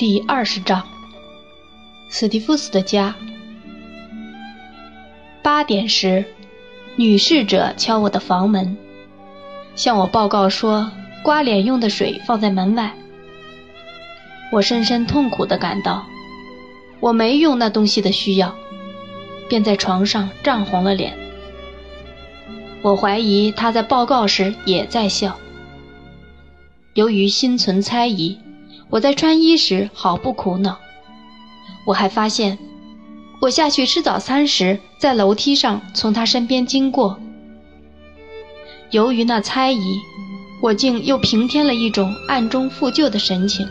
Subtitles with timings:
[0.00, 0.82] 第二十章，
[2.08, 3.14] 史蒂夫斯的家。
[5.42, 6.24] 八点时，
[6.96, 8.78] 女侍者敲我的房门，
[9.76, 10.90] 向我报告说
[11.22, 12.94] 刮脸用的水放在门外。
[14.50, 16.06] 我深深痛苦地感到，
[17.00, 18.54] 我没用那东西的需要，
[19.50, 21.14] 便在床上涨红了脸。
[22.80, 25.36] 我怀疑他在报告时也在笑。
[26.94, 28.38] 由于心存猜疑。
[28.90, 30.78] 我在穿衣时毫不苦恼。
[31.86, 32.58] 我还发现，
[33.40, 37.18] 我下去吃早餐时，在楼梯上从他身边经过。
[38.90, 40.00] 由于那猜疑，
[40.60, 43.66] 我竟又平添了一种暗中负疚的神情。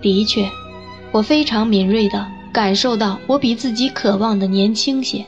[0.00, 0.48] 的确，
[1.10, 5.26] 我非常敏锐地感受到我比自己渴望的年轻些。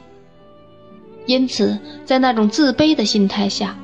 [1.27, 3.77] 因此，在那种自卑的心态下，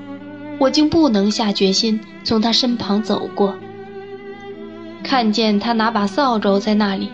[0.59, 3.55] 我竟不能下决心从他身旁走过。
[5.03, 7.11] 看见他拿把扫帚在那里，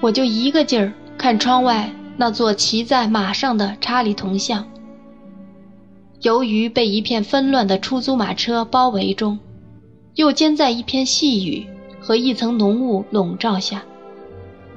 [0.00, 4.66] 我就一个劲儿看窗外那座骑在马上的查理铜像。
[6.22, 9.38] 由于被一片纷乱的出租马车包围中，
[10.14, 11.66] 又兼在一片细雨
[12.00, 13.84] 和一层浓雾笼罩下，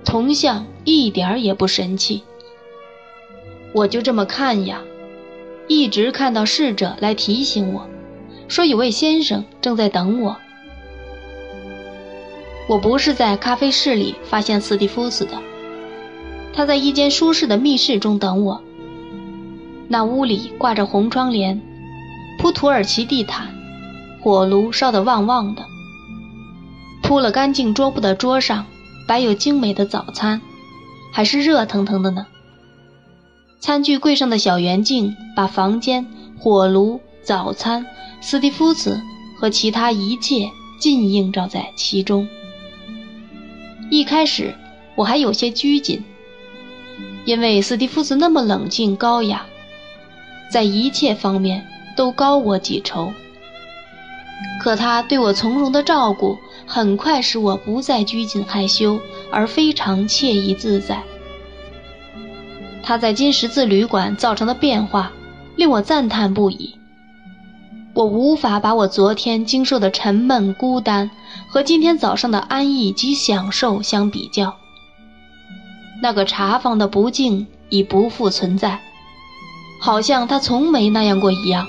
[0.06, 2.22] 铜像一点儿也不神气。
[3.74, 4.82] 我就这么看呀，
[5.68, 7.88] 一直看到侍者来提醒我，
[8.48, 10.38] 说有位先生正在等我。
[12.72, 15.34] 我不是在咖啡室里发现斯蒂夫斯的，
[16.54, 18.64] 他在一间舒适的密室中等我。
[19.90, 21.62] 那屋里挂着红窗帘，
[22.40, 23.54] 铺土耳其地毯，
[24.22, 25.66] 火炉烧得旺旺的。
[27.04, 28.66] 铺了干净桌布的桌上
[29.06, 30.40] 摆有精美的早餐，
[31.12, 32.26] 还是热腾腾的呢。
[33.60, 36.08] 餐具柜上的小圆镜把房间、
[36.40, 37.86] 火炉、早餐、
[38.22, 38.98] 斯蒂夫斯
[39.38, 42.26] 和其他一切尽映照在其中。
[43.92, 44.56] 一开始
[44.96, 46.02] 我还有些拘谨，
[47.26, 49.46] 因为斯蒂夫斯那么冷静高雅，
[50.50, 53.12] 在一切方面都高我几筹。
[54.62, 58.98] 可他对我从容的照顾，很快使我不再拘谨害羞，
[59.30, 61.04] 而非常惬意自在。
[62.82, 65.12] 他在金十字旅馆造成的变化，
[65.58, 66.78] 令我赞叹不已。
[68.02, 71.12] 我无法把我昨天经受的沉闷孤单。
[71.48, 74.56] 和今天早上的安逸及享受相比较，
[76.02, 78.80] 那个茶房的不敬已不复存在，
[79.80, 81.68] 好像他从没那样过一样。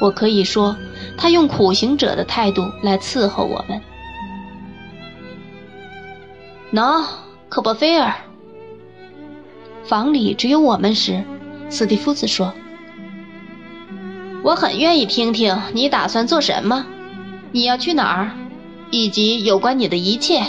[0.00, 0.76] 我可以说，
[1.16, 3.80] 他用苦行者的态度来伺候我们。
[6.72, 7.04] 喏，
[7.48, 8.14] 科波菲尔。
[9.84, 11.24] 房里只有我们时，
[11.68, 12.52] 斯蒂夫斯说
[14.42, 16.86] ：“我很愿意听听你打算做什么，
[17.52, 18.30] 你要去哪儿。”
[18.94, 20.42] 以及有关你的一切，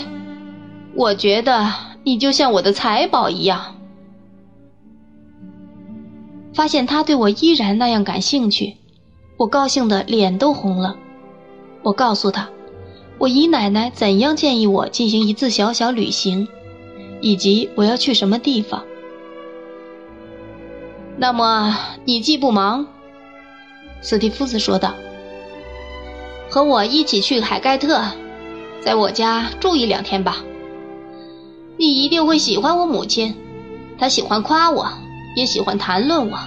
[0.94, 1.66] 我觉得
[2.02, 3.76] 你就像我的财宝一样。
[6.52, 8.74] 发现他对我依然那样感兴趣，
[9.38, 10.94] 我高兴的脸都红了。
[11.82, 12.50] 我告诉他，
[13.16, 16.46] 我姨奶奶怎样建议我进行一次小小旅行，
[17.22, 18.84] 以及我要去什么地方。
[21.16, 22.86] 那么你既不忙，
[24.04, 24.94] 斯蒂夫斯说道，
[26.50, 28.04] 和我一起去海盖特。
[28.82, 30.44] 在我家住一两天吧，
[31.78, 33.34] 你一定会喜欢我母亲，
[33.98, 34.86] 她喜欢夸我，
[35.34, 36.38] 也喜欢谈论我。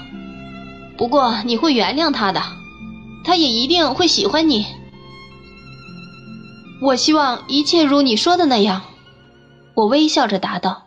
[0.99, 2.43] 不过你会原谅她的，
[3.25, 4.67] 她也一定会喜欢你。
[6.79, 8.83] 我希望一切如你说的那样，
[9.73, 10.83] 我微笑着答道。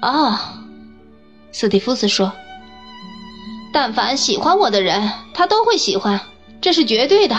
[0.00, 0.64] 啊，
[1.52, 2.32] 斯蒂夫斯说，
[3.72, 6.20] 但凡喜欢我的人，他都会喜欢，
[6.60, 7.36] 这是绝对的。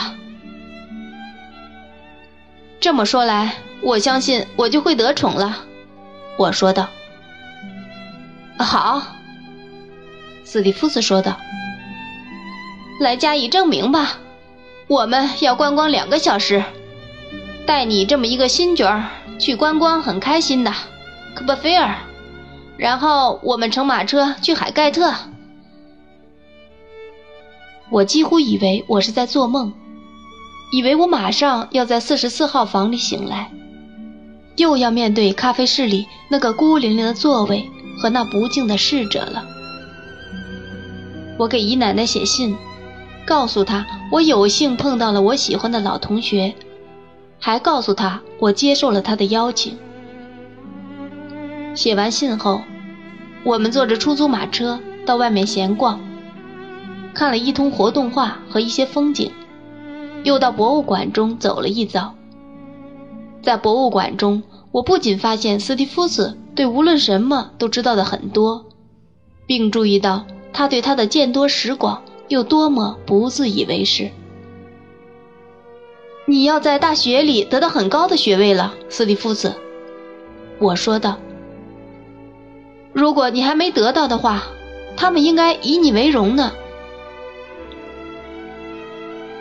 [2.79, 5.59] 这么说来，我相信我就会得宠了，
[6.37, 6.89] 我说道。
[8.57, 9.01] 好，
[10.43, 11.37] 斯蒂夫斯说道。
[12.99, 14.17] 来加以证明吧，
[14.87, 16.63] 我们要观光两个小时，
[17.65, 19.05] 带你这么一个新角儿
[19.39, 20.73] 去观光，很开心的，
[21.35, 21.95] 科波菲尔。
[22.75, 25.13] 然后我们乘马车去海盖特。
[27.93, 29.71] 我几乎以为我是在做梦。
[30.71, 33.51] 以为我马上要在四十四号房里醒来，
[34.55, 37.69] 又要面对咖啡室里那个孤零零的座位
[37.99, 39.45] 和那不敬的侍者了。
[41.37, 42.55] 我给姨奶奶写信，
[43.27, 46.55] 告诉她我有幸碰到了我喜欢的老同学，
[47.39, 49.77] 还告诉她我接受了她的邀请。
[51.75, 52.61] 写完信后，
[53.43, 55.99] 我们坐着出租马车到外面闲逛，
[57.13, 59.31] 看了一通活动画和一些风景。
[60.23, 62.15] 又到博物馆中走了一遭。
[63.41, 68.65] 在博物馆中，我不仅发现斯蒂夫斯对无论什么都知道的很多，
[69.45, 74.11] 并注意到他对他的见多识广又多么不自以为是。
[76.25, 79.53] 你要在大学里得到很高的学位了，斯蒂夫斯，
[80.57, 81.17] 我说道。
[82.93, 84.43] 如果你还没得到的话，
[84.95, 86.53] 他们应该以你为荣呢。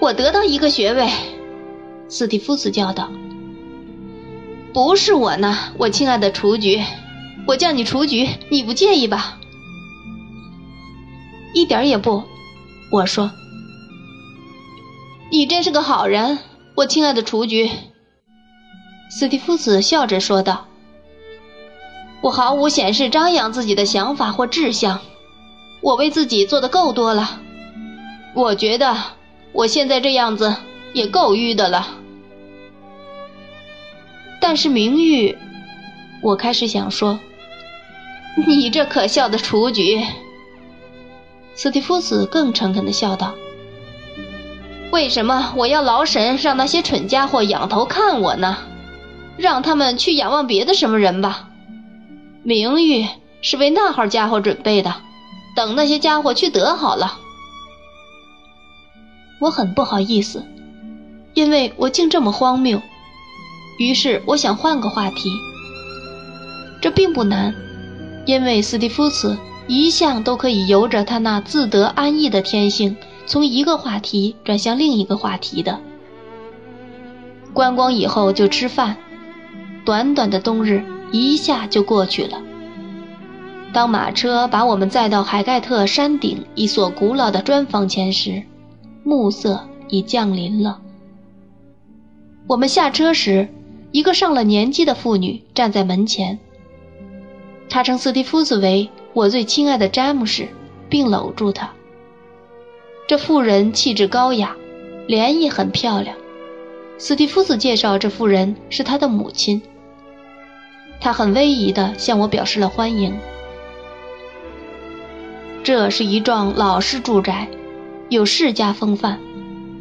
[0.03, 1.09] 我得到一个学位，
[2.09, 3.09] 斯蒂夫斯叫道。
[4.75, 6.83] 不是我呢，我亲爱的雏菊，
[7.47, 9.39] 我叫你雏菊，你不介意吧？
[11.55, 12.25] 一点也不，
[12.91, 13.31] 我说。
[15.31, 16.41] 你真是个好人，
[16.75, 17.71] 我亲爱的雏菊。
[19.09, 20.67] 斯蒂夫斯笑着说道。
[22.23, 24.99] 我毫无显示张扬自己的想法或志向，
[25.81, 27.41] 我为自己做的够多了。
[28.35, 28.97] 我觉得
[29.53, 30.57] 我现在这样子
[30.93, 31.99] 也够郁的了。
[34.41, 35.37] 但是名誉，
[36.23, 37.21] 我开始想说，
[38.47, 40.03] 你这可笑的雏菊。
[41.55, 43.35] 斯蒂夫斯更诚恳地笑道
[44.91, 48.57] ：“为什么我要劳神让那些蠢家伙仰头看我呢？
[49.37, 51.49] 让他们去仰望别的什么人吧。”
[52.43, 53.07] 名誉
[53.43, 54.95] 是为那号家伙准备的，
[55.55, 57.19] 等那些家伙去得好了。
[59.43, 60.45] 我很不好意思，
[61.35, 62.81] 因为我竟这么荒谬。
[63.77, 65.33] 于是我想换个话题。
[66.81, 67.53] 这并不难，
[68.25, 69.37] 因为斯蒂夫斯
[69.67, 72.97] 一向都可以由着他那自得安逸的天性，
[73.27, 75.81] 从一个话题转向另一个话题的。
[77.53, 78.97] 观光以后就吃饭，
[79.85, 80.85] 短短的冬日。
[81.11, 82.41] 一下就过去了。
[83.73, 88.45] 当马车把我们载到海盖特山顶一所古老的砖房前时，
[89.05, 90.81] 暮色已降临了。
[92.47, 93.49] 我们下车时，
[93.91, 96.39] 一个上了年纪的妇女站在门前。
[97.69, 100.49] 她称斯蒂夫斯为我最亲爱的詹姆士，
[100.89, 101.71] 并搂住他。
[103.09, 104.57] 这妇人气质高雅，
[105.07, 106.17] 脸也很漂亮。
[106.99, 109.61] 斯蒂夫斯介绍，这妇人是他的母亲。
[111.01, 113.13] 他很威仪地向我表示了欢迎。
[115.65, 117.49] 这是一幢老式住宅，
[118.13, 119.19] 有世家风范，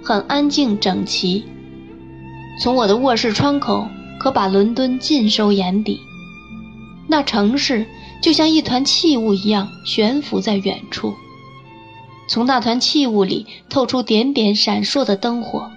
[0.02, 1.44] 很安静整齐。
[2.62, 3.86] 从我的卧室窗口
[4.22, 6.00] 可把伦敦尽收眼底，
[7.10, 7.86] 那城市
[8.22, 11.14] 就像一团气雾一样悬浮在远处。
[12.30, 15.70] 从那团气雾里透出点点闪烁的灯火。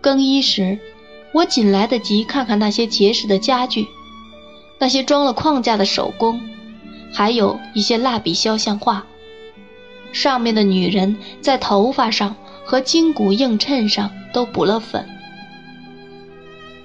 [0.00, 0.80] 更衣时，
[1.32, 3.86] 我仅来得及看看那些结实的家具。
[4.80, 6.40] 那些装了框架的手工，
[7.12, 9.06] 还有一些蜡笔肖像画，
[10.12, 15.08] 上面的女人在头发上和筋骨硬衬上都补了粉。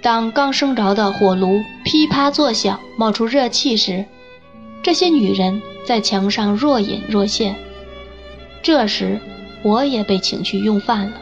[0.01, 4.05] 当刚生着的火炉噼啪作响，冒出热气时，
[4.81, 7.55] 这些女人在墙上若隐若现。
[8.63, 9.19] 这时，
[9.63, 11.17] 我也被请去用饭了。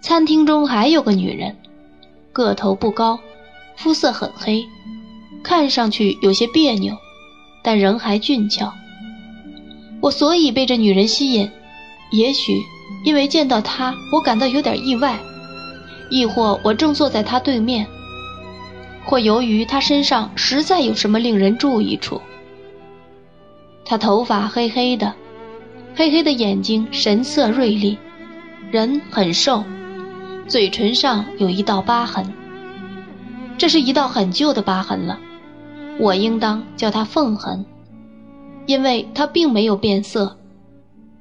[0.00, 1.56] 餐厅中还有个女人，
[2.32, 3.20] 个头不高。
[3.76, 4.66] 肤色很黑，
[5.42, 6.96] 看上去有些别扭，
[7.62, 8.74] 但仍还俊俏。
[10.00, 11.50] 我所以被这女人吸引，
[12.10, 12.62] 也许
[13.04, 15.18] 因为见到她，我感到有点意外；
[16.10, 17.84] 亦或我正坐在她对面；
[19.04, 22.20] 或由于她身上实在有什么令人注意处。
[23.84, 25.14] 她头发黑黑的，
[25.94, 27.98] 黑黑的眼睛神色锐利，
[28.70, 29.64] 人很瘦，
[30.46, 32.32] 嘴唇上有一道疤痕。
[33.58, 35.18] 这是一道很旧的疤痕了，
[35.98, 37.66] 我应当叫它缝痕，
[38.70, 40.36] 因为他并没有变色，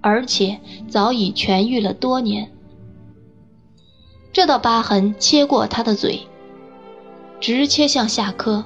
[0.01, 2.51] 而且早已痊愈了多年。
[4.31, 6.27] 这道疤痕切过他的嘴，
[7.39, 8.63] 直切向下颏，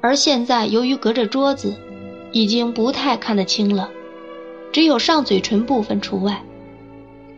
[0.00, 1.74] 而现在由于隔着桌子，
[2.30, 3.90] 已经不太看得清了，
[4.70, 6.44] 只有上嘴唇部分除外，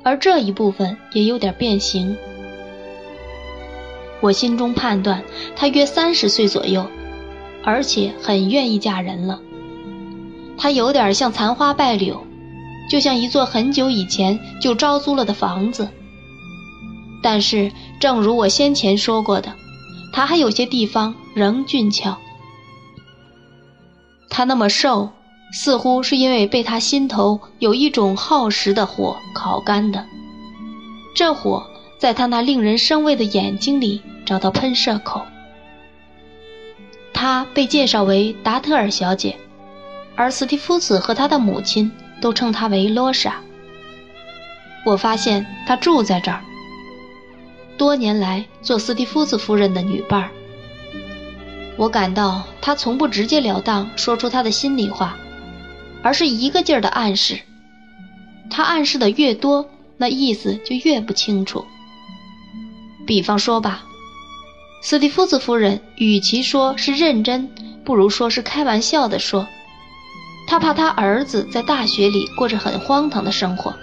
[0.03, 2.15] 而这一部分也有点变形。
[4.21, 5.25] 我心中判断，
[5.57, 6.87] 他约三十岁左右，
[7.65, 9.41] 而且很愿意嫁人了。
[10.57, 12.27] 她有点像残花败柳，
[12.89, 15.89] 就像一座很久以前就招租了的房子。
[17.23, 19.55] 但是，正如我先前说过的，
[20.13, 22.17] 她还有些地方仍俊俏。
[24.29, 25.11] 她那么瘦，
[25.53, 30.07] 似乎是因为被她心头有一种耗时的火烤干的。
[31.15, 31.63] 这火
[31.99, 34.01] 在她那令人生畏的眼睛里。
[34.25, 35.23] 找到喷射口。
[37.13, 39.37] 她被介绍为达特尔小姐，
[40.15, 41.91] 而斯蒂夫子和他的母亲
[42.21, 43.41] 都称他为罗莎。
[44.85, 46.43] 我发现他住在这儿。
[47.79, 50.31] 多年来做斯蒂夫子夫人的女伴儿。
[51.77, 55.17] 我感到他从不直截了当说出他的心里话，
[56.03, 57.41] 而是一个劲儿的暗示。
[58.51, 61.65] 他暗示的越多，那意思就越不清楚。
[63.07, 63.85] 比方说吧，
[64.83, 67.51] 斯蒂夫子夫人与其说是认真，
[67.85, 69.49] 不如说是开玩笑的说，
[70.53, 73.75] 他怕他儿子在大学里过着很荒唐的生活。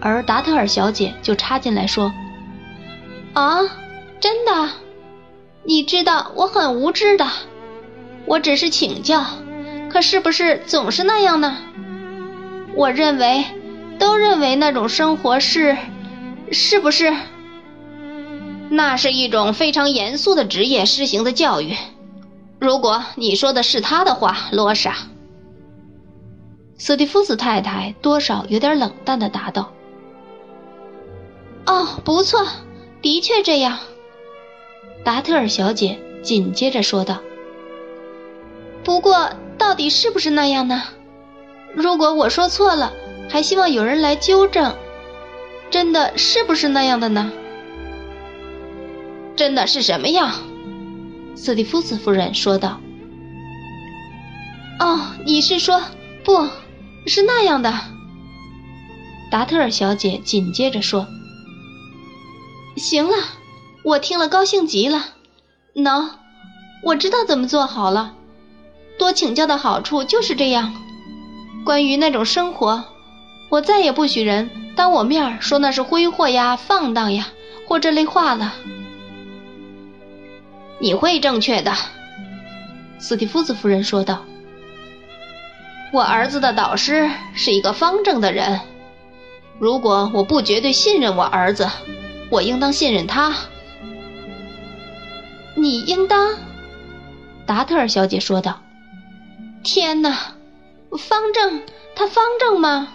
[0.00, 2.12] 而达特尔小姐就插进来说
[3.32, 3.60] ：“啊，
[4.18, 4.68] 真的？
[5.62, 7.24] 你知道我很无知的，
[8.24, 9.24] 我只是请教，
[9.88, 11.56] 可是不是总是那样呢？
[12.74, 13.44] 我认为，
[14.00, 15.76] 都认为那种生活是，
[16.50, 17.14] 是不是？
[18.70, 21.76] 那是一种非常严肃的职业施行的教育。
[22.58, 24.94] 如果你说的是他的话，罗莎。”
[26.78, 29.72] 斯蒂夫斯太太多少有点冷淡的答道。
[31.66, 32.46] 哦，不错，
[33.00, 33.78] 的确这样。
[35.04, 37.18] 达特尔小姐紧接着说道
[38.84, 40.82] ：“不过，到底是不是那样呢？
[41.74, 42.92] 如果我说错了，
[43.28, 44.74] 还希望有人来纠正。
[45.70, 47.32] 真的是不是那样的呢？
[49.34, 50.32] 真的是什么样？”
[51.36, 52.80] 斯蒂夫斯夫人说道。
[54.80, 55.80] “哦，你是说，
[56.24, 56.48] 不
[57.06, 57.72] 是那样的？”
[59.30, 61.06] 达特尔小姐紧接着说。
[62.76, 63.16] 行了，
[63.84, 65.04] 我听了高兴极了。
[65.74, 66.10] 喏，
[66.82, 68.14] 我知道怎么做好了。
[68.98, 70.74] 多请教的好处就是这样。
[71.64, 72.84] 关于那种生活，
[73.50, 77.28] 我再也不许人当我面说那是挥霍呀、放荡呀
[77.66, 78.54] 或这类话了。
[80.78, 81.72] 你会正确的，
[82.98, 84.24] 斯蒂夫斯夫人说道。
[85.92, 88.60] 我儿子的导师是一个方正的人。
[89.58, 91.68] 如果我不绝对信任我儿子。
[92.28, 93.32] 我应当信任他。
[95.54, 96.34] 你应当，
[97.46, 98.60] 达特尔小姐说道
[99.62, 100.34] ：“天哪，
[100.90, 101.62] 方正，
[101.94, 102.88] 他方正吗？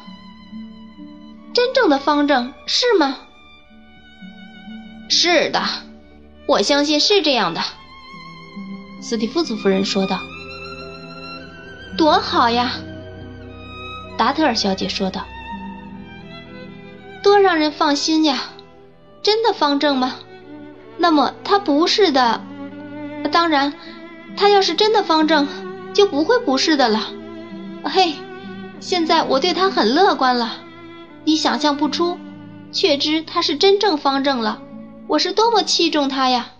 [1.53, 3.19] 真正的方正是吗
[5.09, 5.63] ？”“是的，
[6.47, 7.61] 我相信是这样的。”
[9.01, 10.19] 斯蒂夫斯夫人说道。
[11.97, 12.73] “多好呀！”
[14.17, 15.25] 达特尔小姐说道
[17.23, 18.39] ，“多让人放心呀！”
[19.23, 20.15] 真的方正吗？
[20.97, 22.41] 那么他不是的。
[23.31, 23.73] 当然，
[24.35, 25.47] 他要是真的方正，
[25.93, 27.09] 就不会不是的了。
[27.83, 28.13] 嘿，
[28.79, 30.57] 现在我对他很乐观了。
[31.23, 32.19] 你想象不出，
[32.71, 34.61] 却知他是真正方正了。
[35.11, 36.53] 我是多么器重他呀！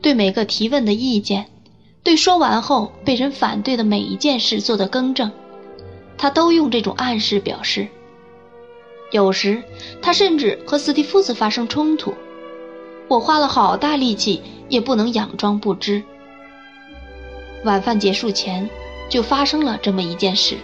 [0.00, 1.46] 对每个提问的意见，
[2.04, 5.32] 对说完后被人反对的每一件事做的更正，
[6.16, 7.88] 他都用这种暗示表示。
[9.10, 9.64] 有时，
[10.00, 12.14] 他甚至和斯蒂夫斯发生冲突，
[13.08, 16.04] 我花了好大力气也不能佯装不知。
[17.64, 18.70] 晚饭结束前，
[19.08, 20.56] 就发生了这么一件事。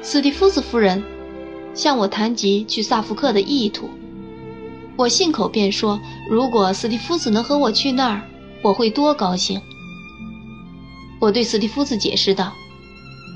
[0.00, 1.04] 斯蒂夫斯夫人
[1.74, 3.90] 向我谈及去萨福克的意图，
[4.96, 8.22] 我信口便说，如果斯蒂夫斯能和我去那儿，
[8.62, 9.60] 我会多高兴。
[11.20, 12.52] 我对斯蒂夫斯解释道：“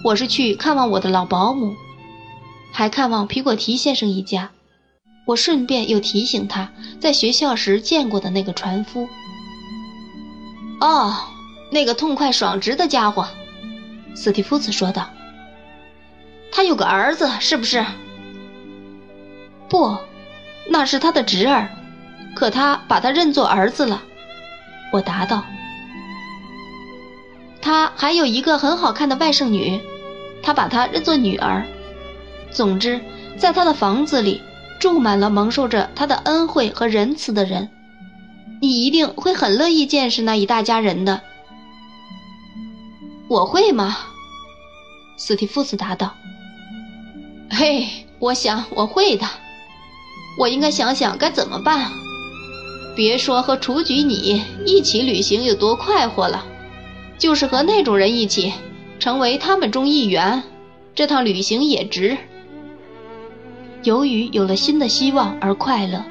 [0.05, 1.75] 我是去看望我的老保姆。”
[2.71, 4.51] 还看望皮果提先生一家，
[5.27, 9.09] 我顺便又提醒他在学校时见过的那个船夫。
[10.81, 11.17] 哦，
[11.73, 13.27] 那个痛快爽直的家伙，
[14.15, 15.09] 斯蒂夫斯说道。
[16.53, 17.85] 他有个儿子，是不是？
[19.69, 19.97] 不，
[20.69, 21.69] 那是他的侄儿，
[22.35, 24.03] 可他把他认作儿子了。
[24.93, 25.45] 我答道。
[27.61, 29.81] 他还有一个很好看的外甥女，
[30.43, 31.67] 他把她认作女儿。
[32.51, 33.01] 总之，
[33.37, 34.41] 在他的房子里
[34.79, 37.69] 住满了蒙受着他的恩惠和仁慈的人，
[38.63, 41.21] 你一定会很乐意见识那一大家人的。
[43.29, 43.99] 我会吗？
[45.19, 46.15] 斯蒂夫斯答道。
[47.51, 49.27] 嘿，我想我会的。
[50.39, 51.91] 我应该想想该怎么办。
[52.95, 56.47] 别说和雏菊你一起旅行有多快活了，
[57.19, 58.53] 就是和那种人一起，
[58.99, 60.43] 成为他们中一员，
[60.95, 62.17] 这趟旅行也值。
[63.83, 66.05] 由于有了新的希望而快乐，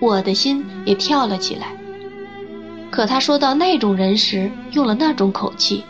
[0.00, 1.76] 我的心也跳了起来。
[2.90, 5.84] 可他说到那种人时，用了那种口气，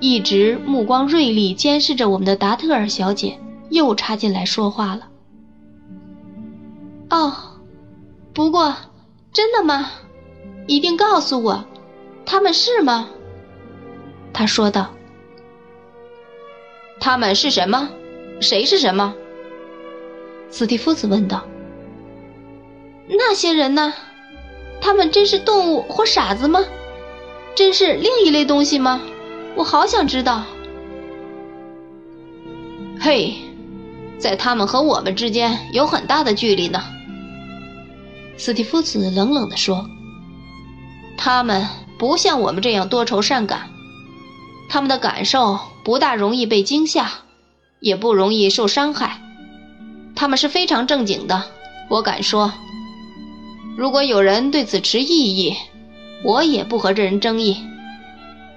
[0.00, 3.38] 一直目光锐利监视着我们的达特尔小姐
[3.70, 5.08] 又插进来说话了。
[7.14, 7.32] 哦，
[8.34, 8.74] 不过，
[9.32, 9.88] 真的吗？
[10.66, 11.64] 一定告诉我，
[12.26, 13.08] 他们是吗？
[14.32, 14.90] 他说道。
[16.98, 17.88] 他们是什么？
[18.40, 19.14] 谁是什么？
[20.50, 21.44] 斯蒂夫斯问道
[23.06, 23.94] ：“那些人呢？
[24.80, 26.64] 他们真是动物或傻子吗？
[27.54, 29.00] 真是另一类东西吗？
[29.54, 30.42] 我好想知道。
[32.98, 33.36] 嘿，
[34.18, 36.82] 在他们和我们之间有很大的距离呢。
[38.36, 39.88] 斯蒂夫斯冷冷地说
[41.16, 41.66] ：“他们
[41.98, 43.70] 不像我们这样多愁善感，
[44.68, 47.10] 他们的感受不大容易被惊吓，
[47.80, 49.20] 也不容易受伤害。
[50.16, 51.44] 他们是非常正经的，
[51.88, 52.52] 我敢说。
[53.76, 55.56] 如果有人对此持异议，
[56.24, 57.56] 我也不和这人争议。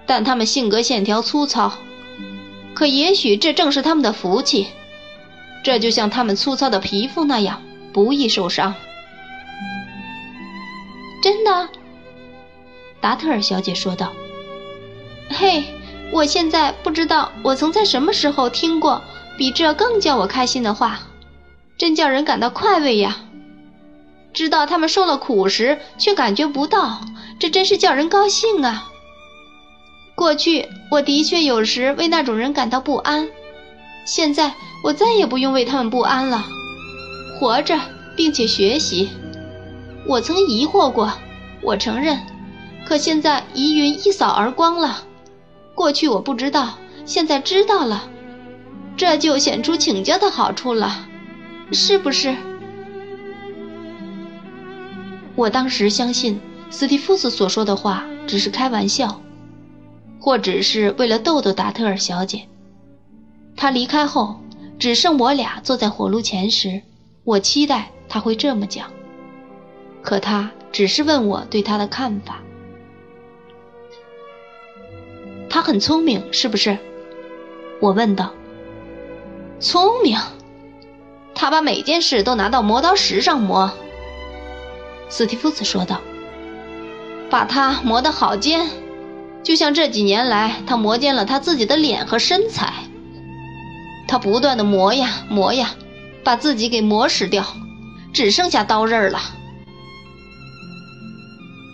[0.05, 1.73] 但他们性格线条粗糙，
[2.73, 4.67] 可也许这正是他们的福气。
[5.63, 7.61] 这就像他们粗糙的皮肤那样，
[7.93, 8.73] 不易受伤。”
[11.27, 11.67] 真的，
[13.01, 14.13] 达特尔小姐说道
[15.27, 15.61] ：“嘿，
[16.09, 19.01] 我现在不知道我曾在什么时候听过
[19.37, 21.01] 比这更叫我开心的话，
[21.77, 23.17] 真叫人感到快慰呀！
[24.31, 27.01] 知道他们受了苦时却感觉不到，
[27.37, 28.89] 这真是叫人高兴啊！
[30.15, 33.27] 过去我的确有时为那种人感到不安，
[34.05, 36.45] 现在我再也不用为他们不安了。
[37.37, 37.77] 活着
[38.15, 39.09] 并且学习。”
[40.07, 41.11] 我曾疑惑过，
[41.61, 42.17] 我承认，
[42.85, 45.03] 可现在疑云一扫而光了。
[45.75, 48.09] 过去我不知道，现在知道了，
[48.95, 51.05] 这就显出请教的好处了，
[51.73, 52.33] 是不是？
[55.35, 59.21] 我当时相信斯蒂夫斯所说的话只是开玩笑，
[60.21, 62.43] 或只是为了逗逗达特尔小姐。
[63.57, 64.39] 他离开后，
[64.79, 66.81] 只剩我俩坐在火炉前时，
[67.25, 68.89] 我期待他会这么讲。
[70.01, 72.39] 可他只是问我对他的看法。
[75.49, 76.77] 他很聪明，是不是？
[77.79, 78.31] 我问道。
[79.59, 80.17] 聪明？
[81.33, 83.71] 他把每件事都拿到磨刀石上磨。
[85.09, 86.01] 斯蒂夫斯说道。
[87.29, 88.69] 把他磨得好尖，
[89.43, 92.73] 就像这几年来他磨尖了他自己的脸和身材。
[94.07, 95.75] 他不断的磨呀磨呀，
[96.23, 97.43] 把自己给磨蚀掉，
[98.13, 99.19] 只剩下刀刃了。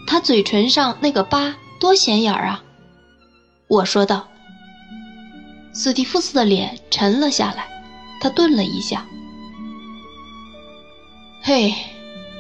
[0.06, 2.64] 他嘴唇上那个疤多显眼儿啊！
[3.68, 4.28] 我说道。
[5.74, 7.68] 斯蒂夫斯的脸沉了下来，
[8.22, 9.08] 他顿了一下。
[11.42, 11.74] 嘿，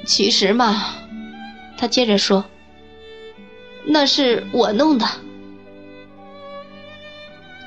[0.05, 0.93] 其实嘛，
[1.75, 2.45] 他接着说
[3.85, 5.07] ：“那是我弄的，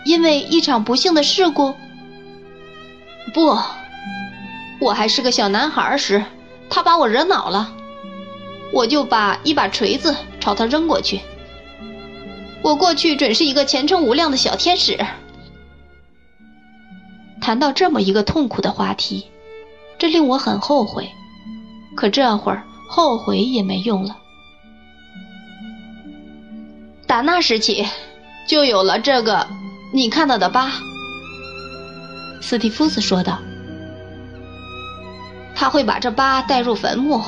[0.05, 1.75] 因为一场不幸的事故。
[3.35, 3.59] 不，
[4.81, 6.25] 我还是个小男孩时，
[6.71, 7.75] 他把我惹恼了。”
[8.73, 11.21] 我就把一把锤子朝他扔过去。
[12.63, 14.99] 我过去准是一个前程无量的小天使。
[17.41, 19.27] 谈到这么一个痛苦的话题，
[19.99, 21.09] 这令我很后悔。
[21.95, 24.17] 可这会儿后悔也没用了。
[27.07, 27.87] 打那时起，
[28.49, 29.47] 就有了这个
[29.93, 30.73] 你看到的疤。
[32.43, 33.39] 斯蒂夫斯说道
[35.55, 37.23] ：“他会把这疤带入坟墓。”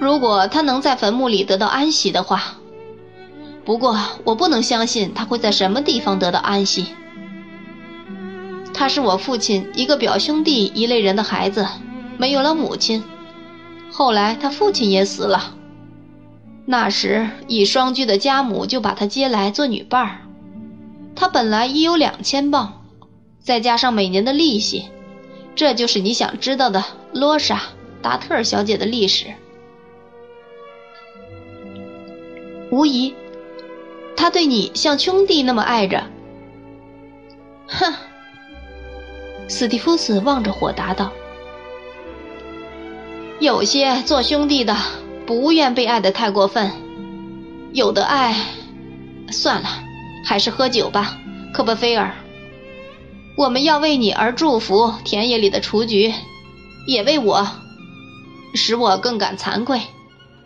[0.00, 2.56] 如果他能在坟墓里得到安息的话，
[3.66, 6.86] 不过我不能相信他会在什么地方得到安息。
[8.72, 11.66] 他是我父亲一个表兄弟一类人的孩子，
[12.16, 13.04] 没有了母亲。
[13.92, 15.54] 后来他父亲也死了，
[16.64, 20.20] 那时已双居的家母就把他接来做女伴儿。
[21.14, 22.84] 他本来已有两千镑，
[23.38, 24.86] 再加上每年的利息，
[25.54, 26.82] 这就是你想知道的
[27.12, 27.56] 罗莎·
[28.00, 29.26] 达特尔小姐的历史。
[32.70, 33.14] 无疑，
[34.16, 36.04] 他对你像兄弟那么爱着。
[37.66, 37.94] 哼，
[39.48, 41.12] 斯蒂夫斯望着火答道
[43.40, 44.76] ：“有些做兄弟的
[45.26, 46.70] 不愿被爱的太过分，
[47.72, 48.36] 有的爱……
[49.32, 49.68] 算了，
[50.24, 51.16] 还是喝酒吧，
[51.52, 52.14] 科波菲尔。
[53.36, 56.12] 我们要为你而祝福田野里的雏菊，
[56.86, 57.48] 也为我，
[58.54, 59.80] 使我更感惭愧，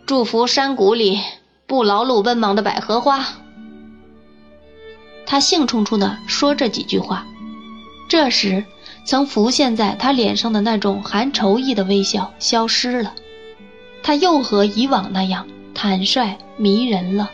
[0.05, 1.19] 祝福山谷里。”
[1.67, 3.25] 不劳碌奔忙的百合花。
[5.25, 7.25] 他兴冲冲地说这几句话，
[8.07, 8.63] 这时
[9.05, 13.13] 曾浮现在他脸上的那种含愁意的微笑消失了，
[14.03, 17.31] 他又和以往那样坦率迷人了。